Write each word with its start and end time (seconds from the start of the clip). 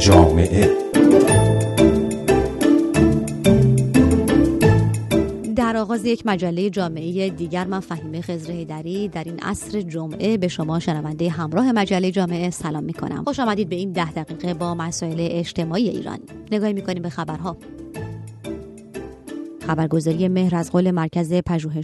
جامعه. 0.00 0.70
در 5.56 5.76
آغاز 5.76 6.04
یک 6.04 6.22
مجله 6.26 6.70
جامعه 6.70 7.30
دیگر 7.30 7.64
من 7.64 7.80
فهیمه 7.80 8.20
خزر 8.20 8.52
هیدری 8.52 9.08
در 9.08 9.24
این 9.24 9.38
عصر 9.42 9.80
جمعه 9.80 10.36
به 10.36 10.48
شما 10.48 10.78
شنونده 10.78 11.28
همراه 11.28 11.72
مجله 11.72 12.10
جامعه 12.10 12.50
سلام 12.50 12.84
می 12.84 12.92
کنم 12.92 13.24
خوش 13.24 13.40
آمدید 13.40 13.68
به 13.68 13.76
این 13.76 13.92
ده 13.92 14.12
دقیقه 14.12 14.54
با 14.54 14.74
مسائل 14.74 15.28
اجتماعی 15.30 15.88
ایران. 15.88 16.18
نگاهی 16.52 16.72
می 16.72 16.82
کنیم 16.82 17.02
به 17.02 17.08
خبرها. 17.08 17.56
خبرگزاری 19.70 20.28
مهر 20.28 20.56
از 20.56 20.72
قول 20.72 20.90
مرکز 20.90 21.32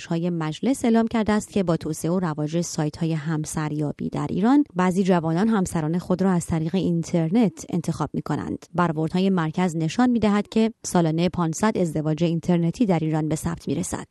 های 0.09 0.31
مجلس 0.31 0.85
اعلام 0.85 1.07
کرده 1.07 1.33
است 1.33 1.51
که 1.51 1.63
با 1.63 1.77
توسعه 1.77 2.11
و 2.11 2.19
رواج 2.19 2.61
سایت 2.61 2.97
های 2.97 3.13
همسریابی 3.13 4.09
در 4.09 4.27
ایران 4.31 4.65
بعضی 4.77 5.03
جوانان 5.03 5.49
همسران 5.49 5.99
خود 5.99 6.23
را 6.23 6.31
از 6.31 6.47
طریق 6.47 6.75
اینترنت 6.75 7.67
انتخاب 7.71 8.11
می 8.13 8.23
کنند. 8.23 8.67
برآوردهای 8.75 9.31
مرکز 9.31 9.77
نشان 9.77 10.11
می 10.11 10.19
دهد 10.19 10.49
که 10.49 10.73
سالانه 10.85 11.29
500 11.29 11.79
ازدواج 11.79 12.25
اینترنتی 12.25 12.87
در 12.87 12.99
ایران 12.99 13.29
به 13.29 13.37
ثبت 13.37 13.69
می 13.69 13.75
رسد. 13.75 14.07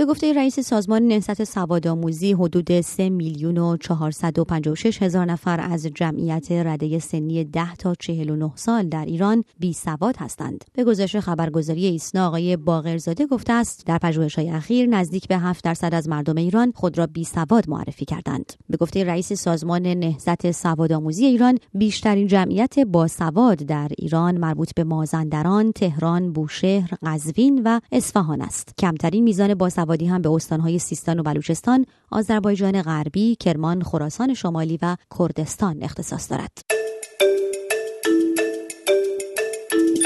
به 0.00 0.06
گفته 0.06 0.32
رئیس 0.32 0.60
سازمان 0.60 1.02
نهضت 1.02 1.44
سوادآموزی 1.44 2.32
حدود 2.32 2.80
3 2.80 3.10
میلیون 3.10 3.58
و 3.58 3.76
456 3.76 5.02
هزار 5.02 5.26
نفر 5.26 5.60
از 5.60 5.86
جمعیت 5.86 6.52
رده 6.52 6.98
سنی 6.98 7.44
10 7.44 7.74
تا 7.74 7.94
49 7.94 8.52
سال 8.54 8.88
در 8.88 9.04
ایران 9.04 9.44
بی 9.58 9.72
سواد 9.72 10.16
هستند. 10.18 10.64
به 10.72 10.84
گزارش 10.84 11.16
خبرگزاری 11.16 11.86
ایسنا 11.86 12.26
آقای 12.26 12.56
باقرزاده 12.56 13.26
گفته 13.26 13.52
است 13.52 13.86
در 13.86 13.98
های 14.36 14.50
اخیر 14.50 14.86
نزدیک 14.86 15.28
به 15.28 15.38
7 15.38 15.64
درصد 15.64 15.94
از 15.94 16.08
مردم 16.08 16.36
ایران 16.36 16.72
خود 16.76 16.98
را 16.98 17.06
بی 17.06 17.24
سواد 17.24 17.68
معرفی 17.68 18.04
کردند. 18.04 18.52
به 18.68 18.76
گفته 18.76 19.04
رئیس 19.04 19.32
سازمان 19.32 19.82
نهضت 19.86 20.50
سوادآموزی 20.50 21.26
ایران 21.26 21.58
بیشترین 21.74 22.26
جمعیت 22.26 22.78
باسواد 22.78 23.58
در 23.58 23.88
ایران 23.98 24.38
مربوط 24.38 24.74
به 24.74 24.84
مازندران، 24.84 25.72
تهران، 25.72 26.32
بوشهر، 26.32 26.90
قزوین 27.02 27.62
و 27.64 27.80
اصفهان 27.92 28.42
است. 28.42 28.74
کمترین 28.78 29.24
میزان 29.24 29.54
باسواد 29.54 29.89
آبادی 29.90 30.06
هم 30.06 30.22
به 30.22 30.30
استانهای 30.30 30.78
سیستان 30.78 31.20
و 31.20 31.22
بلوچستان، 31.22 31.86
آذربایجان 32.10 32.82
غربی، 32.82 33.36
کرمان، 33.36 33.82
خراسان 33.82 34.34
شمالی 34.34 34.78
و 34.82 34.96
کردستان 35.18 35.82
اختصاص 35.82 36.30
دارد. 36.30 36.69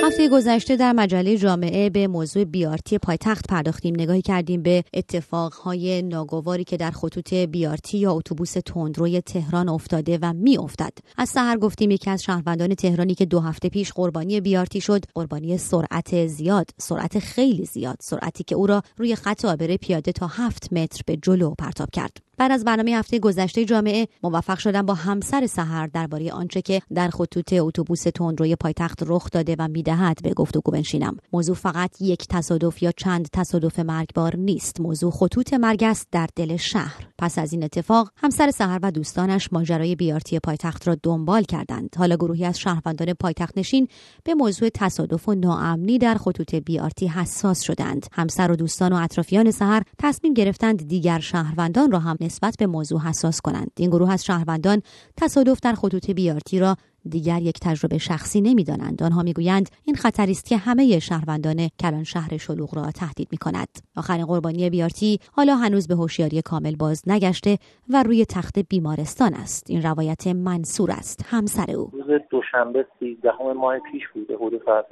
هفته 0.06 0.28
گذشته 0.28 0.76
در 0.76 0.92
مجله 0.92 1.36
جامعه 1.36 1.90
به 1.90 2.06
موضوع 2.06 2.44
بیارتی 2.44 2.98
پایتخت 2.98 3.48
پرداختیم. 3.48 3.94
نگاهی 3.94 4.22
کردیم 4.22 4.62
به 4.62 4.84
اتفاقهای 4.94 6.02
ناگواری 6.02 6.64
که 6.64 6.76
در 6.76 6.90
خطوط 6.90 7.34
بیارتی 7.34 7.98
یا 7.98 8.12
اتوبوس 8.12 8.52
تندروی 8.52 9.20
تهران 9.20 9.68
افتاده 9.68 10.18
و 10.22 10.32
می 10.32 10.58
افتد 10.58 10.92
از 11.16 11.28
سحر 11.28 11.56
گفتیم 11.56 11.90
یکی 11.90 12.10
از 12.10 12.22
شهروندان 12.22 12.74
تهرانی 12.74 13.14
که 13.14 13.26
دو 13.26 13.40
هفته 13.40 13.68
پیش 13.68 13.92
قربانی 13.92 14.40
بیارتی 14.40 14.80
شد 14.80 15.04
قربانی 15.14 15.58
سرعت 15.58 16.26
زیاد 16.26 16.70
سرعت 16.78 17.18
خیلی 17.18 17.64
زیاد 17.64 17.96
سرعتی 18.00 18.44
که 18.44 18.54
او 18.54 18.66
را 18.66 18.82
روی 18.96 19.16
خط 19.16 19.44
آبره 19.44 19.76
پیاده 19.76 20.12
تا 20.12 20.26
هفت 20.26 20.72
متر 20.72 21.02
به 21.06 21.16
جلو 21.16 21.54
پرتاب 21.58 21.90
کرد. 21.92 22.16
بعد 22.38 22.52
از 22.52 22.64
برنامه 22.64 22.90
هفته 22.90 23.18
گذشته 23.18 23.64
جامعه 23.64 24.08
موفق 24.22 24.58
شدن 24.58 24.82
با 24.82 24.94
همسر 24.94 25.46
سحر 25.46 25.86
درباره 25.86 26.32
آنچه 26.32 26.62
که 26.62 26.82
در 26.94 27.08
خطوط 27.08 27.52
اتوبوس 27.52 28.02
تندروی 28.02 28.56
پایتخت 28.56 29.02
رخ 29.06 29.30
داده 29.30 29.56
و 29.58 29.68
می‌دهد 29.94 30.22
به 30.22 30.34
گفتگو 30.34 30.70
بنشینم. 30.70 31.16
موضوع 31.32 31.54
فقط 31.54 32.02
یک 32.02 32.26
تصادف 32.30 32.82
یا 32.82 32.92
چند 32.92 33.28
تصادف 33.32 33.78
مرگبار 33.78 34.36
نیست. 34.36 34.80
موضوع 34.80 35.10
خطوط 35.10 35.52
مرگ 35.52 35.84
است 35.84 36.08
در 36.12 36.28
دل 36.36 36.56
شهر. 36.56 37.06
پس 37.18 37.38
از 37.38 37.52
این 37.52 37.64
اتفاق 37.64 38.10
همسر 38.16 38.50
سحر 38.50 38.78
و 38.82 38.90
دوستانش 38.90 39.52
ماجرای 39.52 39.96
بیارتی 39.96 40.38
پایتخت 40.38 40.88
را 40.88 40.96
دنبال 41.02 41.42
کردند. 41.42 41.94
حالا 41.98 42.16
گروهی 42.16 42.44
از 42.44 42.58
شهروندان 42.58 43.14
پایتخت 43.14 43.58
نشین 43.58 43.88
به 44.24 44.34
موضوع 44.34 44.68
تصادف 44.74 45.28
و 45.28 45.34
ناامنی 45.34 45.98
در 45.98 46.14
خطوط 46.14 46.54
بیارتی 46.54 47.06
حساس 47.06 47.60
شدند. 47.60 48.06
همسر 48.12 48.50
و 48.50 48.56
دوستان 48.56 48.92
و 48.92 48.96
اطرافیان 48.96 49.50
سحر 49.50 49.82
تصمیم 49.98 50.34
گرفتند 50.34 50.88
دیگر 50.88 51.20
شهروندان 51.20 51.90
را 51.90 51.98
هم 51.98 52.16
نسبت 52.20 52.56
به 52.58 52.66
موضوع 52.66 53.00
حساس 53.00 53.40
کنند. 53.40 53.70
این 53.76 53.90
گروه 53.90 54.12
از 54.12 54.24
شهروندان 54.24 54.82
تصادف 55.16 55.58
در 55.62 55.74
خطوط 55.74 56.10
بیارتی 56.10 56.58
را 56.58 56.76
دیگر 57.10 57.42
یک 57.42 57.58
تجربه 57.62 57.98
شخصی 57.98 58.40
نمی‌دانند. 58.40 59.02
آنها 59.02 59.22
می‌گویند 59.22 59.68
این 59.84 59.96
خطری 59.96 60.30
است 60.30 60.46
که 60.46 60.56
همه 60.56 60.98
شهروندان 60.98 61.68
کلان 61.80 62.04
شهر 62.04 62.36
شلوغ 62.36 62.74
را 62.76 62.90
تهدید 63.00 63.28
می 63.32 63.38
کند 63.38 63.68
آخرین 63.96 64.26
قربانی 64.26 64.70
بیارتی 64.70 65.18
حالا 65.32 65.54
هنوز 65.56 65.88
به 65.88 65.94
هوشیاری 65.94 66.42
کامل 66.42 66.76
باز 66.76 67.02
نگشته 67.06 67.58
و 67.90 68.02
روی 68.02 68.24
تخت 68.24 68.58
بیمارستان 68.58 69.34
است. 69.34 69.70
این 69.70 69.82
روایت 69.82 70.26
منصور 70.26 70.90
است. 70.90 71.26
همسر 71.28 71.76
او. 71.76 71.90
روز 71.92 72.20
دوشنبه 72.30 72.86
13 73.00 73.30
ماه 73.56 73.78
پیش 73.92 74.02
بوده. 74.14 74.36
حدود 74.36 74.62
ساعت 74.64 74.86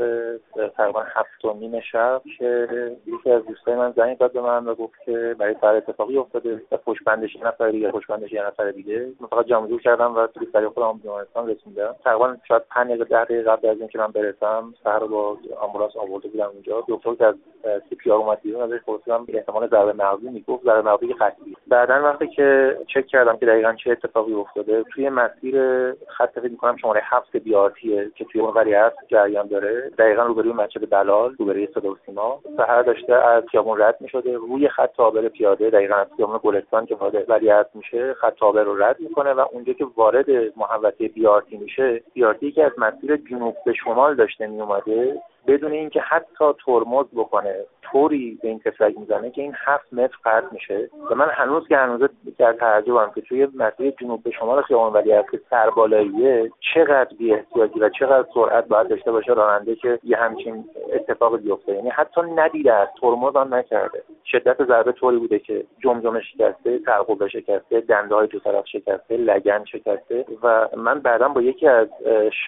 تقریبا 0.77 1.01
هفت 1.01 1.57
نیم 1.61 1.81
شب 1.93 2.23
که 2.39 2.69
یکی 3.07 3.31
از 3.31 3.43
دوستای 3.49 3.75
من 3.75 3.93
زنگ 3.97 4.19
داد 4.19 4.33
به 4.33 4.41
من 4.41 4.67
و 4.67 4.75
گفت 4.75 4.95
که 5.07 5.37
برای 5.39 5.55
سر 5.61 5.75
اتفاقی 5.77 6.17
افتاده 6.17 6.63
و 6.73 6.77
پشت 6.77 7.05
بندش 7.05 7.35
یه 7.37 7.47
نفر 7.47 7.71
دیگه 7.71 7.91
پشت 7.91 8.07
بندش 8.07 8.33
یه 8.33 8.47
نفر 8.47 8.71
دیگه. 8.71 9.13
من 9.21 9.27
فقط 9.27 9.47
جمع 9.47 9.79
کردم 9.79 10.15
و 10.17 10.27
توی 10.27 10.47
سری 10.53 10.69
خودم 10.69 10.99
بیمارستان 10.99 11.49
رسوندم. 11.49 11.95
تقریبا 12.05 12.37
شاید 12.49 12.63
5 12.71 12.89
دقیقه 12.89 13.05
10 13.05 13.25
دقیقه 13.25 13.51
قبل 13.51 13.69
از 13.69 13.79
اینکه 13.79 13.99
من 13.99 14.07
برسم 14.07 14.75
سهر 14.85 14.99
با 14.99 15.39
آمبولانس 15.61 15.97
آورده 15.97 16.29
بودم 16.29 16.49
اونجا. 16.49 16.85
دکتر 16.89 17.15
که 17.15 17.27
از 17.27 17.35
سی 17.89 17.95
پی 17.95 18.11
آر 18.11 18.19
اومد 18.19 18.41
بیرون 18.43 18.63
ازش 18.63 18.83
پرسیدم 18.85 19.27
احتمال 19.29 19.69
ضربه 19.69 19.93
مغزی 19.93 20.29
می‌گفت. 20.29 20.65
ضربه 20.65 20.91
مغزی 20.91 21.13
قطعی 21.13 21.57
بعدا 21.73 22.03
وقتی 22.03 22.27
که 22.27 22.77
چک 22.87 23.07
کردم 23.07 23.37
که 23.37 23.47
دقیقا 23.47 23.73
چه 23.73 23.91
اتفاقی 23.91 24.35
افتاده 24.35 24.83
توی 24.83 25.09
مسیر 25.09 25.57
خط 26.09 26.39
فکر 26.39 26.51
می‌کنم 26.51 26.77
شماره 26.77 27.01
هفت 27.05 27.37
بیارتیه 27.37 28.11
که 28.15 28.25
توی 28.25 28.41
اون 28.41 28.57
هست 28.57 28.97
جریان 29.09 29.47
داره. 29.47 29.91
دقیقا 29.99 30.23
روبروی 30.23 30.53
مسجد 30.53 30.91
بلال 30.91 31.35
روبروی 31.39 31.69
صدا 31.75 31.91
و 31.91 31.97
سیما. 32.07 32.41
سهر 32.57 32.83
داشته 32.83 33.15
از 33.15 33.45
خیابون 33.51 33.81
رد 33.81 33.97
می‌شده. 34.01 34.37
روی 34.37 34.69
خط 34.69 35.01
آبر 35.01 35.29
پیاده 35.29 35.71
دقیقا 35.71 35.95
از 35.95 36.07
خیابون 36.17 36.41
گلستان 36.43 36.87
که 36.87 36.95
وارد 36.95 37.31
ولیعصر 37.31 37.71
میشه 37.75 38.15
خط 38.15 38.43
آبر 38.43 38.63
رو 38.63 38.83
رد 38.83 39.01
می‌کنه 39.01 39.33
و 39.33 39.45
اونجا 39.53 39.73
که 39.73 39.87
وارد 39.97 40.27
محوطه 40.57 41.09
بیارتی 41.09 41.57
میشه 41.57 42.03
بیارتی 42.15 42.53
که 42.53 42.65
از 42.65 42.73
مسیر 42.79 43.17
جنوب 43.17 43.57
به 43.67 43.73
شمال 43.73 44.15
داشته 44.15 44.47
میومده 44.47 45.23
بدون 45.47 45.73
اینکه 45.73 46.01
حتی 46.01 46.45
ترمز 46.67 47.07
بکنه 47.17 47.55
طوری 47.83 48.39
به 48.43 48.49
این 48.49 48.59
تفلک 48.59 48.99
می‌زنه 48.99 49.31
که 49.31 49.43
این 49.43 49.55
هفت 49.57 49.93
متر 49.93 50.17
قطع 50.25 50.47
میشه. 50.53 50.91
و 51.11 51.15
من 51.15 51.29
هنوز 51.31 51.69
که 51.69 51.77
هنوز 51.77 52.09
در 52.39 52.53
تعجبم 52.53 53.11
که 53.15 53.21
توی 53.21 53.49
مسیر 53.55 53.91
جنوب 54.01 54.23
به 54.23 54.31
شمال 54.31 54.63
خیابان 54.63 54.93
ولی 54.93 55.11
که 55.31 55.41
سربالاییه 55.51 56.51
چقدر 56.75 57.17
بی 57.19 57.35
احتیاطی 57.35 57.81
و 57.81 57.89
چقدر 57.89 58.29
سرعت 58.35 58.69
باید 58.69 58.89
داشته 58.89 59.13
باشه 59.13 59.33
راننده 59.33 59.75
که 59.75 59.99
یه 60.05 60.17
همچین 60.17 60.65
اتفاق 60.93 61.37
بیفته. 61.37 61.73
یعنی 61.73 61.91
حتی 61.91 62.21
ندیده 62.21 62.73
از 62.75 62.89
ترمز 63.01 63.37
هم 63.37 63.55
نکرده. 63.55 64.03
شدت 64.25 64.65
ضربه 64.65 64.93
طوری 64.93 65.17
بوده 65.17 65.39
که 65.39 65.65
جمجمه 65.83 66.21
شکسته 66.21 66.79
ترقوبه 66.79 67.29
شکسته 67.29 67.81
دنده 67.81 68.15
های 68.15 68.27
دو 68.27 68.39
طرف 68.39 68.67
شکسته 68.67 69.17
لگن 69.17 69.65
شکسته. 69.65 70.25
و 70.43 70.69
من 70.77 71.01
بعدا 71.01 71.29
با 71.29 71.43
یکی 71.43 71.69
از 71.69 71.89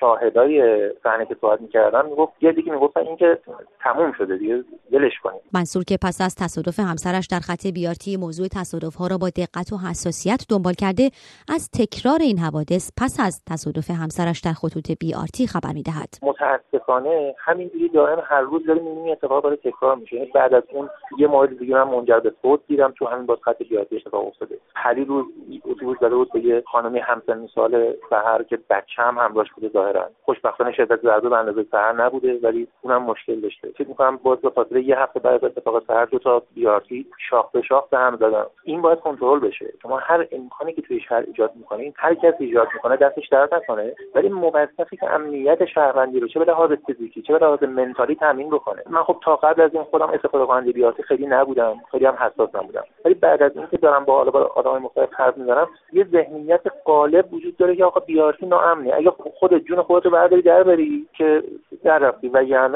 شاهدای 0.01 0.91
صحنه 1.03 1.27
که 1.27 1.37
صحبت 1.41 1.61
می‌کردم 1.61 2.07
می‌گفت 2.07 2.33
یه 2.41 2.53
دیگه 2.53 2.73
می‌گفتن 2.85 3.07
اینکه 3.07 3.39
تموم 3.81 4.13
شده 4.19 4.37
دیگه 4.37 4.65
ولش 4.93 5.13
کنید. 5.23 5.41
منصور 5.55 5.85
که 5.85 5.99
پس 6.03 6.21
از 6.21 6.35
تصادف 6.35 6.81
همسرش 6.81 7.27
در 7.27 7.39
خط 7.39 7.67
بیارتی 7.67 8.17
موضوع 8.17 8.47
تصادف 8.49 8.95
ها 8.95 9.07
را 9.07 9.19
با 9.19 9.29
دقت 9.29 9.73
و 9.73 9.77
حساسیت 9.77 10.41
دنبال 10.51 10.73
کرده 10.73 11.11
از 11.49 11.71
تکرار 11.79 12.19
این 12.21 12.39
حوادث 12.39 12.91
پس 13.01 13.21
از 13.27 13.43
تصادف 13.51 13.91
همسرش 13.91 14.41
در 14.41 14.53
خطوط 14.53 14.93
بیارتی 15.01 15.47
خبر 15.47 15.73
می‌دهد. 15.75 16.09
متاسفانه 16.23 17.35
همینجوری 17.39 17.89
دائم 17.89 18.23
هر 18.25 18.41
روز 18.41 18.67
داره 18.67 18.81
این 18.81 19.13
اتفاق 19.13 19.43
داره 19.43 19.57
تکرار 19.57 19.97
میشه. 19.97 20.17
یعنی 20.17 20.31
بعد 20.35 20.55
از 20.55 20.63
اون 20.73 20.91
یه 21.19 21.27
مورد 21.27 21.59
دیگه 21.59 21.75
من 21.75 21.83
منجر 21.83 22.21
به 22.21 22.33
صوت 22.43 22.61
دیدم 22.67 22.95
تو 22.99 23.07
همین 23.07 23.27
باز 23.27 23.39
خط 23.45 23.63
بیارتی 23.63 23.97
اتفاق 23.97 24.27
افتاده. 24.27 24.59
پری 24.75 25.05
روز 25.05 25.25
اتوبوس 25.71 25.99
زده 26.01 26.15
بود 26.15 26.33
به 26.33 26.41
یه 26.41 26.63
خانمی 26.73 26.99
همسن 26.99 27.47
سال 27.55 27.95
سحر 28.11 28.43
که 28.43 28.59
بچه 28.71 29.03
هم 29.03 29.19
همراهش 29.19 29.49
بوده 29.55 29.69
ظاهرا. 29.69 30.11
خوشبختانه 30.23 30.73
شدت 30.73 31.01
ضربه 31.03 31.29
به 31.29 31.37
اندازه 31.37 31.67
سحر 31.71 31.93
نبوده 31.93 32.39
ولی 32.43 32.69
اونم 32.85 33.03
مشکل 33.03 33.41
داشته. 33.41 33.69
فکر 33.69 33.89
می‌کنم 33.89 34.17
باز 34.23 34.39
به 34.39 34.51
خاطر 34.51 34.77
یه 34.77 34.99
هفته 34.99 35.21
بعد 35.21 35.35
از 35.35 35.45
اتفاق 35.45 35.83
سحر 35.87 36.05
دو 36.05 36.19
تا 36.19 36.43
بیارتی 36.55 37.07
شاخ 37.31 37.51
به 37.51 37.63
شاخ 37.63 37.89
به 37.89 37.99
هم 37.99 38.17
زدن. 38.17 38.45
این 38.65 38.83
باید 38.83 39.01
کنترل 39.01 39.41
بشه. 39.41 39.73
شما 39.83 39.97
هر 39.99 40.27
امکانی 40.33 40.73
که 40.73 40.83
توی 40.83 41.01
شهر 41.01 41.25
ایجاد 41.27 41.53
می‌کنین 41.57 41.93
هر 41.97 42.15
کسی 42.15 42.45
ایجاد 42.45 42.69
می‌کنه 42.75 42.97
دستش 42.97 43.29
درد 43.29 43.55
نکنه 43.55 43.95
ولی 44.15 44.29
موظفی 44.29 44.97
که 44.97 45.11
امنیت 45.11 45.65
شهروندی 45.65 46.21
رو 46.21 46.29
چه 46.29 46.39
به 46.39 46.45
لحاظ 46.45 46.73
فیزیکی 46.87 47.23
چه 47.23 47.33
به 47.33 47.47
لحاظ 47.47 47.63
منتالی 47.63 48.15
تامین 48.15 48.51
بکنه. 48.51 48.83
من 48.91 49.03
خب 49.03 49.17
تا 49.25 49.37
قبل 49.37 49.63
از 49.63 49.75
این 49.75 49.83
خودم 49.83 50.11
استفاده 50.11 50.47
کننده 50.47 50.73
بیارتی 50.73 51.03
خیلی 51.03 51.27
نبودم. 51.27 51.75
خیلی 51.91 52.07
هم 52.07 52.15
حساس 52.15 52.55
نبودم. 52.55 52.85
ولی 53.05 53.15
بعد 53.15 53.43
از 53.43 53.57
اینکه 53.57 53.77
دارم 53.77 54.05
با 54.05 54.25
با 54.25 54.41
آدمای 54.41 54.81
مختلف 54.81 55.15
حرف 55.15 55.37
می‌زنم 55.37 55.69
یه 55.93 56.05
ذهنیت 56.05 56.61
غالب 56.87 57.35
وجود 57.35 57.57
داره 57.57 57.77
که 57.77 57.85
آقا 57.85 58.01
بیارتی 58.01 58.47
ناامنی 58.47 58.93
اگه 58.93 59.11
خود 59.11 59.59
جون 59.59 59.83
خودت 59.83 60.05
رو 60.05 60.11
برداری 60.11 60.43
در 60.43 60.63
بری 60.63 61.07
که 61.13 61.43
در 61.85 61.99
رفتی 61.99 62.29
و 62.29 62.43
یعنی 62.43 62.74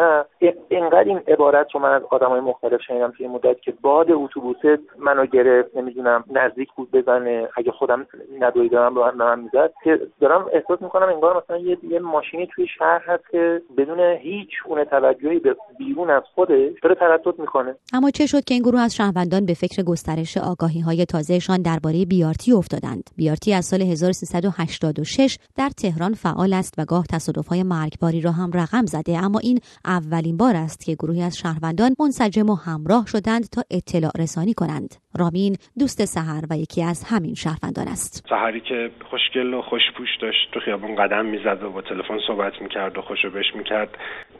اینقدر 0.68 1.04
این 1.04 1.20
عبارت 1.28 1.66
رو 1.74 1.80
من 1.80 1.92
از 1.92 2.02
آدم 2.10 2.28
آدمای 2.28 2.40
مختلف 2.40 2.80
شنیدم 2.86 3.10
توی 3.16 3.26
مدت 3.26 3.60
که 3.60 3.74
باد 3.80 4.06
اتوبوس 4.10 4.56
منو 4.98 5.26
گرفت 5.26 5.76
نمی‌دونم 5.76 6.24
نزدیک 6.30 6.68
بود 6.76 6.90
بزنه 6.90 7.48
اگه 7.56 7.72
خودم 7.72 8.06
ندوی 8.40 8.68
دارم 8.68 8.94
به 8.94 9.10
من 9.10 9.40
می‌زد 9.40 9.72
که 9.84 10.00
دارم 10.20 10.46
احساس 10.52 10.82
می‌کنم 10.82 11.08
انگار 11.08 11.42
مثلا 11.44 11.56
یه, 11.56 11.78
یه 11.82 11.98
ماشینی 11.98 12.48
توی 12.54 12.66
شهر 12.78 13.02
هست 13.06 13.30
که 13.30 13.62
بدون 13.76 14.00
هیچ 14.00 14.48
گونه 14.68 14.84
توجهی 14.84 15.38
به 15.38 15.56
بیرون 15.78 16.10
از 16.10 16.22
خودش 16.34 16.72
داره 16.82 16.94
تردد 16.94 17.38
می‌کنه. 17.38 17.74
اما 17.94 18.10
چه 18.10 18.26
شد 18.26 18.44
که 18.44 18.54
این 18.54 18.62
گروه 18.62 18.80
از 18.80 18.96
شهروندان 18.96 19.46
به 19.46 19.54
فکر 19.54 19.82
گسترش 19.82 20.36
آگاهی 20.36 20.80
های 20.80 21.04
تازهشان 21.04 21.62
درباره 21.62 22.04
بیارتی 22.04 22.52
افتادند؟ 22.52 23.10
بیارتی 23.16 23.54
از 23.54 23.64
سال 23.64 23.82
1386 23.82 25.38
در 25.56 25.68
تهران 25.68 26.12
فعال 26.12 26.52
است 26.52 26.74
و 26.78 26.84
گاه 26.84 27.04
تصادفهای 27.12 27.62
مرگباری 27.62 28.20
را 28.20 28.30
هم 28.30 28.50
رقم 28.54 28.86
زده 28.86 29.18
اما 29.24 29.38
این 29.38 29.60
اولین 29.88 30.36
بار 30.36 30.56
است 30.56 30.84
که 30.84 30.94
گروهی 30.94 31.22
از 31.22 31.38
شهروندان 31.38 31.90
منسجم 32.00 32.50
و 32.50 32.54
همراه 32.54 33.06
شدند 33.06 33.44
تا 33.52 33.62
اطلاع 33.70 34.12
رسانی 34.18 34.54
کنند. 34.54 34.94
رامین 35.18 35.56
دوست 35.78 36.04
سحر 36.04 36.44
و 36.50 36.56
یکی 36.58 36.82
از 36.82 37.04
همین 37.04 37.34
شهروندان 37.34 37.88
است. 37.88 38.26
سحری 38.28 38.60
که 38.60 38.90
خوشگل 39.10 39.54
و 39.54 39.62
خوشپوش 39.62 40.08
داشت 40.22 40.50
تو 40.52 40.60
خیابون 40.60 40.96
قدم 40.96 41.26
می‌زد 41.26 41.62
و 41.62 41.70
با 41.70 41.82
تلفن 41.82 42.18
صحبت 42.26 42.52
می‌کرد 42.62 42.98
و 42.98 43.02
خوشو 43.02 43.30
بش 43.30 43.54
می‌کرد. 43.54 43.88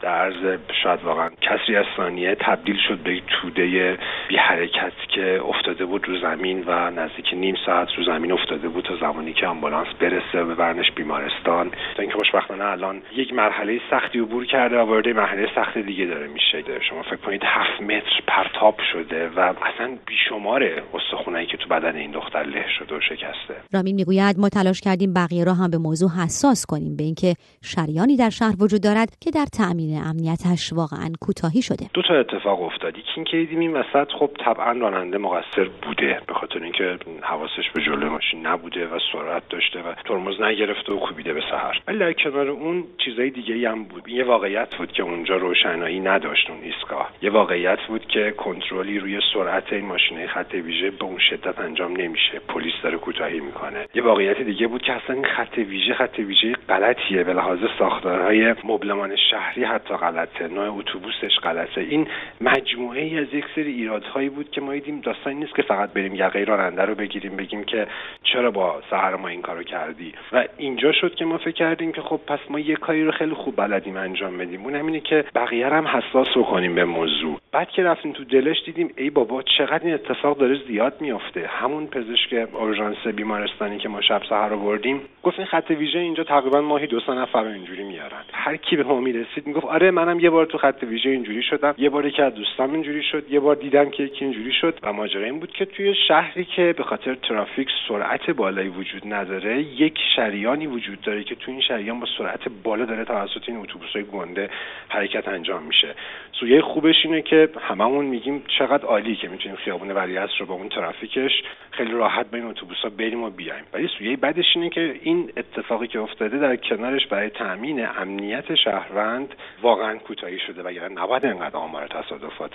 در 0.01 0.09
عرض 0.09 0.59
شاید 0.83 1.03
واقعا 1.03 1.29
کسری 1.41 1.75
از 1.75 1.85
ثانیه 1.97 2.35
تبدیل 2.39 2.77
شد 2.87 2.97
به 2.97 3.21
توده 3.27 3.97
بی 4.29 4.37
حرکت 4.37 4.93
که 5.15 5.41
افتاده 5.49 5.85
بود 5.85 6.07
رو 6.07 6.19
زمین 6.19 6.63
و 6.67 6.91
نزدیک 6.91 7.25
نیم 7.33 7.55
ساعت 7.65 7.87
رو 7.97 8.03
زمین 8.03 8.31
افتاده 8.31 8.67
بود 8.69 8.83
تا 8.83 8.95
زمانی 8.95 9.33
که 9.33 9.47
آمبولانس 9.47 9.87
برسه 9.99 10.41
و 10.41 10.45
ببرنش 10.45 10.91
بیمارستان. 10.91 11.69
تا 11.69 12.01
اینکه 12.01 12.17
خوشبختانه 12.17 12.63
الان 12.63 13.01
یک 13.15 13.33
مرحله 13.33 13.81
سختی 13.91 14.19
عبور 14.19 14.45
کرده 14.45 14.77
و 14.77 14.85
وارد 14.85 15.07
مرحله 15.07 15.47
سخت 15.55 15.77
دیگه 15.77 16.05
داره 16.05 16.27
میشه. 16.27 16.63
شما 16.89 17.03
فکر 17.03 17.15
کنید 17.15 17.41
هفت 17.45 17.81
متر 17.81 18.21
پرتاب 18.27 18.75
شده 18.93 19.29
و 19.29 19.39
اصلا 19.39 19.97
بیشمار 20.05 20.63
استخونایی 20.93 21.47
که 21.47 21.57
تو 21.57 21.69
بدن 21.69 21.95
این 21.95 22.11
دختر 22.11 22.43
له 22.43 22.65
شده 22.79 22.95
و 22.95 22.99
شکسته. 23.01 23.55
رامین 23.73 23.95
می‌گوید 23.95 24.39
ما 24.39 24.49
تلاش 24.49 24.81
کردیم 24.81 25.13
بقیه 25.13 25.43
را 25.43 25.53
هم 25.53 25.71
به 25.71 25.77
موضوع 25.77 26.09
حساس 26.09 26.65
کنیم 26.65 26.95
به 26.97 27.03
اینکه 27.03 27.35
شریانی 27.63 28.17
در 28.17 28.29
شهر 28.29 28.55
وجود 28.59 28.83
دارد 28.83 29.09
که 29.21 29.31
در 29.31 29.45
تأمین 29.89 30.07
امنیتش 30.09 30.73
واقعا 30.73 31.07
کوتاهی 31.21 31.61
شده. 31.61 31.85
دو 31.93 32.01
تا 32.01 32.13
اتفاق 32.13 32.61
افتاد. 32.61 32.97
یکی 32.97 33.07
اینکه 33.15 33.37
دیدیم 33.37 33.59
این 33.59 33.73
وسط 33.73 34.11
خب 34.19 34.29
طبعا 34.45 34.71
راننده 34.71 35.17
مقصر 35.17 35.69
بوده 35.81 36.21
به 36.27 36.33
خاطر 36.33 36.63
اینکه 36.63 36.97
حواسش 37.21 37.69
به 37.75 37.81
جلوی 37.81 38.09
ماشین 38.09 38.47
نبوده 38.47 38.87
و 38.87 38.99
سرعت 39.11 39.43
داشته 39.49 39.79
و 39.79 39.93
ترمز 40.05 40.41
نگرفته 40.41 40.93
و 40.93 40.99
کوبیده 40.99 41.33
به 41.33 41.41
سحر. 41.51 41.81
ولی 41.87 41.99
در 41.99 42.13
کنار 42.13 42.47
اون 42.47 42.83
چیزای 43.05 43.29
دیگه 43.29 43.69
هم 43.69 43.83
بود. 43.83 44.09
یه 44.09 44.23
واقعیت 44.23 44.75
بود 44.75 44.91
که 44.91 45.03
اونجا 45.03 45.35
روشنایی 45.35 45.99
نداشت 45.99 46.49
اون 46.49 46.59
ایستگاه. 46.63 47.09
یه 47.21 47.29
واقعیت 47.29 47.79
بود 47.87 48.05
که 48.05 48.33
کنترلی 48.37 48.99
روی 48.99 49.19
سرعت 49.33 49.73
این 49.73 49.85
ماشین 49.85 50.27
خط 50.27 50.53
ویژه 50.53 50.91
به 50.91 51.03
اون 51.03 51.19
شدت 51.29 51.59
انجام 51.59 51.91
نمیشه. 51.91 52.39
پلیس 52.47 52.73
داره 52.83 52.97
کوتاهی 52.97 53.39
می‌کنه. 53.39 53.85
یه 53.95 54.03
واقعیت 54.03 54.41
دیگه 54.41 54.67
بود 54.67 54.81
که 54.81 54.93
اصلا 54.93 55.15
این 55.15 55.25
خط 55.25 55.57
ویژه 55.57 55.93
خط 55.93 56.19
ویژه 56.19 56.53
غلطیه. 56.69 57.23
به 57.23 57.33
لحاظ 57.33 57.59
ساختارهای 57.79 58.55
مبلمان 58.63 59.15
شهری 59.31 59.63
حتی 59.79 59.97
غلطه 59.97 60.47
نوع 60.47 60.77
اتوبوسش 60.77 61.39
غلطه 61.43 61.81
این 61.81 62.07
مجموعه 62.41 63.01
ای 63.01 63.19
از 63.19 63.33
یک 63.33 63.45
سری 63.55 63.71
ایرادهایی 63.71 64.29
بود 64.29 64.51
که 64.51 64.61
ما 64.61 64.73
دیدیم 64.73 65.01
داستانی 65.01 65.35
نیست 65.35 65.55
که 65.55 65.61
فقط 65.61 65.93
بریم 65.93 66.15
یقه 66.15 66.43
راننده 66.43 66.81
رو 66.81 66.95
بگیریم 66.95 67.35
بگیم 67.35 67.63
که 67.63 67.87
چرا 68.23 68.51
با 68.51 68.81
سهر 68.89 69.15
ما 69.15 69.27
این 69.27 69.41
کارو 69.41 69.63
کردی. 69.63 70.13
و 70.31 70.45
اینجا 70.57 70.91
شد 70.91 71.15
که 71.15 71.25
ما 71.25 71.37
فکر 71.37 71.51
کردیم 71.51 71.91
که 71.91 72.01
خب 72.01 72.19
پس 72.27 72.39
ما 72.49 72.59
یه 72.59 72.75
کاری 72.75 73.03
رو 73.03 73.11
خیلی 73.11 73.33
خوب 73.33 73.55
بلدیم 73.55 73.97
انجام 73.97 74.37
بدیم. 74.37 74.63
اون 74.63 74.75
اینه 74.75 74.99
که 74.99 75.25
بقیه 75.35 75.67
هم 75.67 75.87
حساس 75.87 76.27
کنیم 76.51 76.75
به 76.75 76.85
موضوع. 76.85 77.39
بعد 77.51 77.69
که 77.69 77.83
رفتیم 77.83 78.11
تو 78.11 78.23
دلش 78.23 78.57
دیدیم 78.65 78.89
ای 78.97 79.09
بابا 79.09 79.41
چقدر 79.57 79.85
این 79.85 79.93
اتفاق 79.93 80.37
داره 80.37 80.59
زیاد 80.67 80.93
میافته. 80.99 81.47
همون 81.47 81.87
پزشک 81.87 82.47
اورژانس 82.53 83.07
بیمارستانی 83.07 83.77
که 83.77 83.89
ما 83.89 84.01
شب 84.01 84.21
سحر 84.29 84.53
آوردیم 84.53 85.01
گفت 85.23 85.39
این 85.39 85.47
خط 85.47 85.71
ویژه 85.71 85.99
اینجا 85.99 86.23
تقریبا 86.23 86.61
ماهی 86.61 86.87
دو 86.87 86.99
سه 86.99 87.13
نفر 87.13 87.43
اینجوری 87.43 87.83
میارن. 87.83 88.23
هر 88.33 88.55
کی 88.55 88.75
به 88.75 88.83
ما 88.83 88.99
می‌رسید 88.99 89.47
می‌گفت 89.47 89.65
آره 89.69 89.91
منم 89.91 90.19
یه 90.19 90.29
بار 90.29 90.45
تو 90.45 90.57
خط 90.57 90.83
ویژه 90.83 91.09
اینجوری 91.09 91.43
شدم. 91.43 91.75
یه 91.77 91.89
باری 91.89 92.11
که 92.11 92.23
از 92.23 92.35
دوستام 92.35 92.73
اینجوری 92.73 93.03
شد. 93.03 93.23
یه 93.29 93.39
بار 93.39 93.55
دیدم 93.55 93.89
که 93.89 94.03
یکی 94.03 94.25
اینجوری 94.25 94.51
شد 94.51 94.79
و 94.83 94.93
ماجرا 94.93 95.23
این 95.25 95.39
بود 95.39 95.51
که 95.51 95.65
توی 95.65 95.95
شهری 96.07 96.45
که 96.45 96.73
به 96.77 96.83
خاطر 96.83 97.15
ترافیک 97.15 97.69
سرعت 97.87 98.29
بالایی 98.29 98.69
وجود 98.69 99.13
نداره 99.13 99.61
یک 99.61 99.99
شریانی 100.15 100.67
وجود 100.67 101.01
داره 101.01 101.23
که 101.23 101.35
تو 101.35 101.51
این 101.51 101.61
شریان 101.61 101.99
با 101.99 102.07
سرعت 102.17 102.39
بالا 102.63 102.85
داره 102.85 103.05
توسط 103.05 103.49
این 103.49 103.57
اتوبوس‌های 103.57 104.03
گنده 104.03 104.49
حرکت 104.89 105.27
انجام 105.27 105.63
میشه. 105.63 105.95
سویه 106.39 106.61
خوبش 106.61 107.05
اینه 107.05 107.21
که 107.21 107.49
هممون 107.59 108.05
میگیم 108.05 108.43
چقدر 108.59 108.85
عالی 108.85 109.15
که 109.15 109.27
می‌تونیم 109.27 109.57
خیابون 109.57 109.91
ولیعصر 109.91 110.37
رو 110.39 110.45
با 110.45 110.53
اون 110.53 110.69
ترافیکش 110.69 111.31
خیلی 111.71 111.91
راحت 111.91 112.31
بین 112.31 112.45
اتوبوسا 112.45 112.89
بریم 112.89 113.23
و 113.23 113.29
بیایم. 113.29 113.63
ولی 113.73 113.89
سویه 113.97 114.17
بعدش 114.17 114.45
اینه 114.55 114.69
که 114.69 114.95
این 115.03 115.31
اتفاقی 115.37 115.87
که 115.87 115.99
افتاده 115.99 116.37
در 116.37 116.55
کنارش 116.55 117.07
برای 117.07 117.29
تامین 117.29 117.87
امنیت 117.97 118.55
شهروند 118.55 119.35
واقعا 119.63 119.97
کوتاهی 119.97 120.37
شده 120.47 120.63
و 120.63 120.89
نباید 120.93 121.25
انقدر 121.25 121.57
آمار 121.57 121.87
تصادفات 121.87 122.51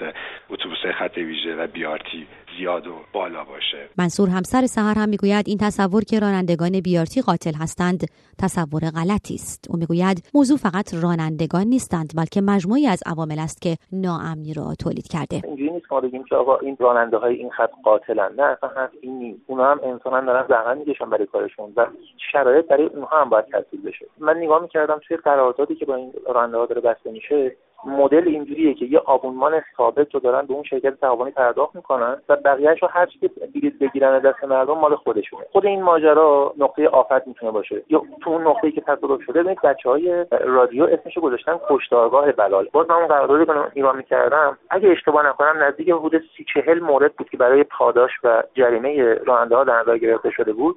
اتوبوس 0.51 0.79
خط 0.99 1.17
ویژه 1.17 1.55
و 1.55 1.67
بیارتی 1.67 2.27
زیاد 2.59 2.87
و 2.87 2.95
بالا 3.13 3.45
باشه. 3.45 3.89
منصور 3.99 4.29
همسر 4.29 4.67
سهر 4.67 4.99
هم 4.99 5.09
می‌گوید 5.09 5.49
این 5.49 5.59
تصور 5.59 6.05
که 6.05 6.19
رانندگان 6.19 6.81
بیارتی 6.81 7.21
قاتل 7.23 7.55
هستند 7.55 8.05
تصور 8.39 8.91
غلطی 8.91 9.35
است. 9.35 9.67
او 9.71 9.77
می‌گوید 9.79 10.31
موضوع 10.35 10.59
فقط 10.59 10.95
رانندگان 10.95 11.67
نیستند 11.67 12.13
بلکه 12.17 12.41
مجموعی 12.41 12.87
از 12.87 13.03
عوامل 13.07 13.39
است 13.39 13.63
که 13.63 13.77
ناامنی 13.93 14.55
را 14.55 14.75
تولید 14.79 15.09
کرده. 15.09 15.43
نیست 15.75 15.93
ما 15.93 16.01
بگیم 16.01 16.25
که 16.25 16.37
آقا 16.37 16.57
این 16.57 16.77
راننده 16.81 17.17
های 17.17 17.35
این 17.35 17.51
خط 17.51 17.71
قاتلن. 17.85 18.33
نه 18.37 18.43
اصلا 18.43 18.69
حرف 18.69 18.91
این 19.01 19.19
نیست. 19.19 19.41
اونا 19.47 19.71
هم 19.71 19.81
انسانن 19.83 20.27
دارن 20.27 20.47
زحمت 20.49 20.77
می‌کشن 20.77 21.11
برای 21.11 21.27
کارشون 21.27 21.73
و 21.77 21.87
شرایط 22.33 22.67
برای 22.67 22.87
اونها 22.87 23.21
هم 23.21 23.29
باید 23.29 23.45
ترتیب 23.45 23.89
بشه. 23.89 24.07
من 24.19 24.37
نگاه 24.37 24.63
می‌کردم 24.63 25.01
توی 25.09 25.17
قراردادی 25.17 25.75
که 25.75 25.87
با 25.87 25.95
این 25.95 26.13
راننده 26.27 26.59
ها 26.59 26.67
داره 26.67 26.81
بسته 26.81 27.11
میشه 27.11 27.57
مدل 27.87 28.29
اینجوریه 28.29 28.75
که 28.75 28.85
یه 28.85 28.99
آبونمان 28.99 29.63
ثابت 29.77 30.15
رو 30.15 30.21
دارن 30.21 30.47
به 30.47 30.55
اون 30.55 30.63
شرکت 30.63 31.01
تعاونی 31.01 31.31
پرداخت 31.31 31.77
می‌کنن 31.77 32.17
و 32.29 32.37
بقیهش 32.37 32.83
رو 32.83 32.89
هر 32.89 33.07
که 33.07 33.31
بلیط 33.55 33.79
بگیرن 33.79 34.19
دست 34.19 34.45
مردم 34.45 34.79
مال 34.79 34.97
خودشونه. 34.97 35.45
خود 35.53 35.67
این 35.67 35.83
ماجرا 35.83 36.55
نقطه 36.59 36.89
آفت 36.89 37.27
می‌تونه 37.27 37.53
باشه. 37.53 37.83
یا 37.89 38.03
تو 38.21 38.31
اون 38.31 38.47
نقطه‌ای 38.47 38.73
که 38.73 38.81
تصادف 38.81 39.23
شده 39.23 39.41
ببینید 39.41 39.61
بچهای 39.61 40.27
رادیو 40.45 40.85
اسمشو 40.85 41.21
گذاشتن 41.21 41.61
کشتارگاه 41.71 42.33
بلال. 42.33 42.69
باز 42.73 42.91
من 42.91 42.97
اون 42.97 43.07
قراردادی 43.07 43.47
که 43.47 43.53
ایران 43.75 43.97
می‌کردم 43.97 44.59
اگه 44.71 44.89
اشتباه 44.89 45.29
نکنم 45.29 45.63
نزدیک 45.63 45.89
حدود 45.89 46.23
سی 46.37 46.45
چهل 46.55 46.81
مورد 46.81 47.15
بود 47.15 47.31
که 47.31 47.37
برای 47.37 47.65
پاداش 47.65 48.11
و 48.25 48.43
جریمه 48.55 49.15
راننده 49.15 49.57
ها 49.57 49.65
در 49.65 49.81
نظر 49.81 49.99
گرفته 49.99 50.31
شده 50.31 50.53
بود. 50.53 50.77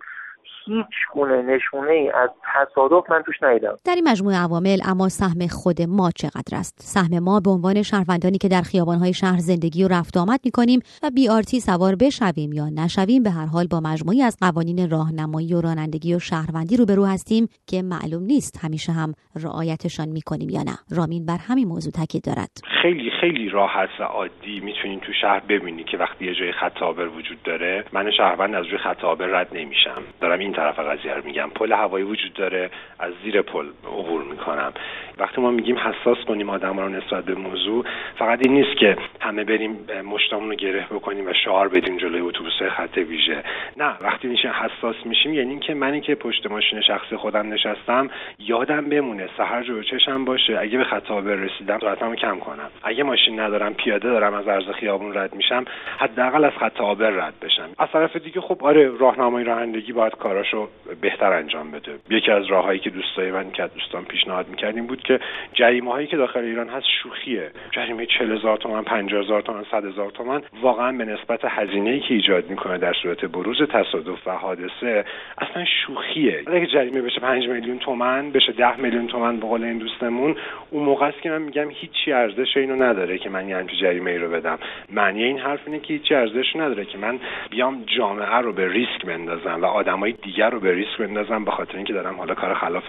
هیچ 0.67 0.95
گونه 1.13 1.41
نشونه 1.41 1.91
ای 1.91 2.09
از 2.09 2.29
تصادف 2.55 3.09
من 3.09 3.21
توش 3.25 3.35
ندیدم. 3.41 3.77
در 3.85 3.95
این 3.95 4.07
مجموعه 4.07 4.37
عوامل 4.37 4.77
اما 4.85 5.09
سهم 5.09 5.47
خود 5.47 5.81
ما 5.81 6.11
چقدر 6.11 6.57
است؟ 6.57 6.75
سهم 6.79 7.23
ما 7.23 7.39
به 7.39 7.49
عنوان 7.49 7.81
شهروندانی 7.81 8.37
که 8.37 8.47
در 8.47 8.61
خیابانهای 8.61 9.13
شهر 9.13 9.37
زندگی 9.37 9.83
و 9.83 9.87
رفت 9.87 10.17
آمد 10.17 10.39
می‌کنیم 10.43 10.79
و 11.03 11.09
بی 11.15 11.29
آرتی 11.29 11.59
سوار 11.59 11.95
بشویم 11.95 12.53
یا 12.53 12.69
نشویم 12.69 13.23
به 13.23 13.29
هر 13.29 13.45
حال 13.45 13.67
با 13.67 13.79
مجموعی 13.79 14.21
از 14.21 14.37
قوانین 14.41 14.89
راهنمایی 14.89 15.53
و 15.53 15.61
رانندگی 15.61 16.15
و 16.15 16.19
شهروندی 16.19 16.77
روبرو 16.77 17.05
هستیم 17.05 17.47
که 17.67 17.81
معلوم 17.81 18.23
نیست 18.23 18.65
همیشه 18.65 18.91
هم 18.91 19.13
رعایتشان 19.43 20.09
می‌کنیم 20.09 20.49
یا 20.49 20.63
نه. 20.63 20.77
رامین 20.97 21.25
بر 21.25 21.37
همین 21.47 21.67
موضوع 21.67 21.91
تاکید 21.91 22.23
دارد. 22.23 22.49
خیلی 22.81 23.11
خیلی 23.21 23.49
راحت 23.49 23.89
و 23.99 24.03
عادی 24.03 24.59
می‌تونین 24.59 24.99
تو 24.99 25.11
شهر 25.21 25.39
ببینی 25.39 25.83
که 25.83 25.97
وقتی 25.97 26.25
یه 26.25 26.35
جای 26.35 26.51
خط 26.51 26.81
وجود 27.17 27.43
داره 27.43 27.83
من 27.93 28.11
شهروند 28.11 28.55
از 28.55 28.65
روی 28.65 28.77
خط 28.77 29.03
رد 29.19 29.47
نمیشم. 29.53 30.01
دارم 30.21 30.39
این 30.39 30.51
طرف 30.57 30.79
قضیه 30.79 31.13
رو 31.13 31.25
میگم. 31.25 31.49
پل 31.55 31.71
هوایی 31.71 32.05
وجود 32.05 32.33
داره 32.33 32.69
از 32.99 33.13
زیر 33.23 33.41
پل 33.41 33.65
عبور 33.87 34.23
می‌کنم. 34.23 34.73
وقتی 35.17 35.41
ما 35.41 35.51
میگیم 35.51 35.77
حساس 35.77 36.17
کنیم 36.27 36.49
آدم 36.49 36.79
رو 36.79 36.89
نسبت 36.89 37.25
به 37.25 37.35
موضوع 37.35 37.85
فقط 38.17 38.39
این 38.45 38.53
نیست 38.53 38.77
که 38.77 38.97
همه 39.21 39.43
بریم 39.43 39.87
مشتمون 40.05 40.49
رو 40.49 40.55
گره 40.55 40.85
بکنیم 40.91 41.27
و 41.27 41.33
شعار 41.33 41.67
بدیم 41.67 41.97
جلوی 41.97 42.21
اتوبوس 42.21 42.61
خط 42.77 42.97
ویژه. 42.97 43.43
نه 43.77 43.97
وقتی 44.01 44.27
میشه 44.27 44.51
حساس 44.51 44.95
میشیم 45.05 45.33
یعنی 45.33 45.49
اینکه 45.49 45.73
منی 45.73 46.01
که 46.01 46.15
پشت 46.15 46.47
ماشین 46.47 46.81
شخصی 46.81 47.15
خودم 47.15 47.53
نشستم 47.53 48.09
یادم 48.39 48.89
بمونه 48.89 49.29
سحر 49.37 49.63
جلو 49.63 49.83
چشم 49.83 50.25
باشه. 50.25 50.57
اگه 50.59 50.77
به 50.77 50.83
خط 50.83 51.11
رسیدم 51.11 51.79
سرعتمو 51.79 52.15
کم 52.15 52.39
کنم. 52.39 52.69
اگه 52.83 53.03
ماشین 53.03 53.39
ندارم 53.39 53.73
پیاده 53.73 54.09
دارم 54.09 54.33
از 54.33 54.47
عرض 54.47 54.69
خیابون 54.69 55.17
رد 55.17 55.35
میشم 55.35 55.65
حداقل 55.97 56.43
از 56.45 56.53
خط 56.59 56.81
آبر 56.81 57.09
رد 57.09 57.33
بشم. 57.41 57.69
از 57.77 57.87
طرف 57.93 58.15
دیگه 58.15 58.41
خب 58.41 58.63
آره 58.63 58.91
راهنمای 58.99 59.43
رانندگی 59.43 59.93
باید 59.93 60.15
کاراش 60.15 60.46
کاراشو 60.51 60.69
بهتر 61.01 61.33
انجام 61.33 61.71
بده. 61.71 61.91
یکی 62.09 62.31
از 62.31 62.45
راههایی 62.45 62.79
که 62.79 62.89
دوستای 62.89 63.31
من 63.31 63.51
که 63.51 63.69
دوستان 63.75 64.05
پیشنهاد 64.05 64.49
می‌کردیم 64.49 64.87
بود 64.87 65.03
که 65.03 65.19
جریمه 65.53 65.91
هایی 65.91 66.07
که 66.07 66.17
داخل 66.17 66.39
ایران 66.39 66.69
هست 66.69 66.85
شوخیه. 67.03 67.51
جریمه 67.71 68.05
40 68.05 68.31
هزار 68.31 68.57
تومن 68.57 68.83
50 68.83 69.23
هزار 69.23 69.41
تومن 69.41 69.63
100 69.71 69.85
هزار 69.85 70.11
تومن 70.11 70.41
واقعا 70.61 70.91
به 70.91 71.05
نسبت 71.05 71.45
هزینه 71.45 71.89
ای 71.89 71.99
که 71.99 72.13
ایجاد 72.13 72.49
می‌کنه 72.49 72.77
در 72.77 72.93
صورت 72.93 73.25
بروز 73.25 73.61
تصادف 73.61 74.27
و 74.27 74.31
حادثه 74.31 75.05
اصلا 75.37 75.65
شوخیه. 75.65 76.43
اگه 76.47 76.67
جریمه 76.67 77.01
بشه 77.01 77.19
5 77.19 77.47
میلیون 77.47 77.79
تومن 77.79 78.31
بشه 78.31 78.51
10 78.51 78.79
میلیون 78.79 79.07
تومن 79.07 79.37
به 79.37 79.47
قول 79.47 79.63
این 79.63 79.77
دوستمون 79.77 80.35
اون 80.69 80.83
موقع 80.83 81.05
است 81.05 81.21
که 81.21 81.29
من 81.29 81.41
میگم 81.41 81.69
هیچی 81.69 82.11
ارزش 82.13 82.57
اینو 82.57 82.83
نداره 82.83 83.17
که 83.17 83.29
من 83.29 83.49
یه 83.49 83.57
همچین 83.57 83.79
جریمه 83.79 84.11
ای 84.11 84.17
رو 84.17 84.29
بدم. 84.29 84.59
معنی 84.89 85.23
این 85.23 85.39
حرف 85.39 85.59
اینه 85.65 85.79
که 85.79 85.93
هیچی 85.93 86.15
ارزش 86.15 86.55
نداره 86.55 86.85
که 86.85 86.97
من 86.97 87.19
بیام 87.49 87.83
جامعه 87.97 88.35
رو 88.35 88.53
به 88.53 88.67
ریسک 88.67 89.05
بندازم 89.05 89.61
و 89.61 89.65
آدمای 89.65 90.11
دیگر 90.37 90.49
رو 90.49 90.59
به 90.59 90.73
ریسک 90.73 90.97
بندازم 90.99 91.45
به 91.45 91.51
خاطر 91.51 91.75
اینکه 91.75 91.93
دارم 91.93 92.17
حالا 92.17 92.35
کار 92.35 92.53
خلاف 92.53 92.83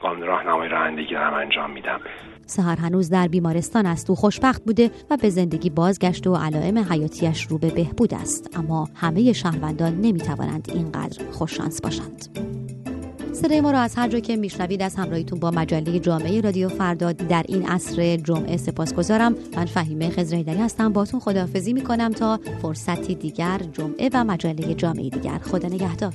قانون 0.00 0.26
راهنمایی 0.26 0.70
رانندگی 0.70 1.14
دارم 1.14 1.34
انجام 1.34 1.70
میدم. 1.70 2.00
سهر 2.46 2.76
هنوز 2.76 3.10
در 3.10 3.28
بیمارستان 3.28 3.86
است. 3.86 4.10
و 4.10 4.14
خوشبخت 4.14 4.64
بوده 4.64 4.90
و 5.10 5.16
به 5.16 5.28
زندگی 5.28 5.70
بازگشت 5.70 6.26
و 6.26 6.34
علائم 6.36 6.78
حیاتیش 6.78 7.46
رو 7.46 7.58
به 7.58 7.70
بهبود 7.70 8.14
است. 8.14 8.58
اما 8.58 8.88
همه 8.94 9.32
شهروندان 9.32 10.00
نمی‌توانند 10.00 10.68
اینقدر 10.74 11.24
خوششانس 11.32 11.82
باشند. 11.82 12.24
صدای 13.32 13.60
ما 13.60 13.70
را 13.70 13.78
از 13.78 13.96
هر 13.96 14.08
جا 14.08 14.20
که 14.20 14.36
میشنوید 14.36 14.82
از 14.82 14.96
همراهیتون 14.96 15.40
با 15.40 15.50
مجله 15.50 15.98
جامعه 15.98 16.40
رادیو 16.40 16.68
فرداد 16.68 17.16
در 17.16 17.44
این 17.48 17.68
عصر 17.68 18.16
جمعه 18.16 18.56
سپاسگزارم. 18.56 19.34
من 19.56 19.64
فهیمه 19.64 20.10
خزرهیدری 20.10 20.58
هستم. 20.58 20.92
باتون 20.92 21.20
خداحافظی 21.20 21.72
می‌کنم 21.72 22.10
تا 22.10 22.38
فرصتی 22.62 23.14
دیگر 23.14 23.58
جمعه 23.72 24.10
و 24.14 24.24
مجله 24.24 24.74
جامعه 24.74 25.08
دیگر. 25.08 25.38
خدا 25.38 25.68
نگهدار. 25.68 26.12